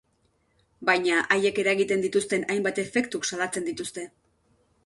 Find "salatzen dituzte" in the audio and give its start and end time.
3.33-4.09